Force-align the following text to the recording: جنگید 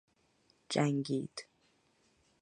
جنگید 0.73 1.45